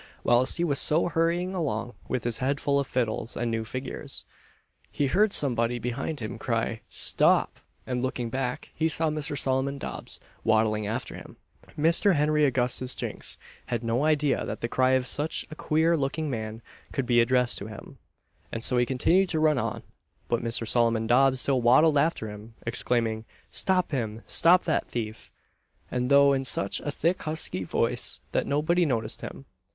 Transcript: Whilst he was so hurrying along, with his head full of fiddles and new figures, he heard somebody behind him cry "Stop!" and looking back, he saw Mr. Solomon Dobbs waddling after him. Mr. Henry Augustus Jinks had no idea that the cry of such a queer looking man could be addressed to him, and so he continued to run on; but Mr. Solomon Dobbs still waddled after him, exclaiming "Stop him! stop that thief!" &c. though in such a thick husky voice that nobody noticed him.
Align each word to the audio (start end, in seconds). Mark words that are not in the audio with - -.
Whilst 0.23 0.57
he 0.57 0.63
was 0.63 0.79
so 0.79 1.09
hurrying 1.09 1.53
along, 1.53 1.93
with 2.07 2.23
his 2.23 2.39
head 2.39 2.59
full 2.59 2.79
of 2.79 2.87
fiddles 2.87 3.37
and 3.37 3.51
new 3.51 3.63
figures, 3.63 4.25
he 4.89 5.05
heard 5.05 5.31
somebody 5.31 5.77
behind 5.77 6.21
him 6.21 6.39
cry 6.39 6.81
"Stop!" 6.89 7.59
and 7.85 8.01
looking 8.01 8.31
back, 8.31 8.69
he 8.73 8.89
saw 8.89 9.11
Mr. 9.11 9.37
Solomon 9.37 9.77
Dobbs 9.77 10.19
waddling 10.43 10.87
after 10.87 11.13
him. 11.13 11.37
Mr. 11.77 12.15
Henry 12.15 12.45
Augustus 12.45 12.95
Jinks 12.95 13.37
had 13.67 13.83
no 13.83 14.03
idea 14.03 14.43
that 14.43 14.61
the 14.61 14.67
cry 14.67 14.93
of 14.93 15.05
such 15.05 15.45
a 15.51 15.55
queer 15.55 15.95
looking 15.95 16.31
man 16.31 16.63
could 16.91 17.05
be 17.05 17.21
addressed 17.21 17.59
to 17.59 17.67
him, 17.67 17.99
and 18.51 18.63
so 18.63 18.77
he 18.79 18.87
continued 18.87 19.29
to 19.29 19.39
run 19.39 19.59
on; 19.59 19.83
but 20.27 20.41
Mr. 20.43 20.67
Solomon 20.67 21.05
Dobbs 21.05 21.41
still 21.41 21.61
waddled 21.61 21.99
after 21.99 22.27
him, 22.27 22.55
exclaiming 22.65 23.23
"Stop 23.51 23.91
him! 23.91 24.23
stop 24.25 24.63
that 24.63 24.87
thief!" 24.87 25.29
&c. 25.93 25.97
though 26.07 26.33
in 26.33 26.43
such 26.43 26.79
a 26.79 26.89
thick 26.89 27.21
husky 27.21 27.63
voice 27.63 28.19
that 28.31 28.47
nobody 28.47 28.83
noticed 28.83 29.21
him. 29.21 29.45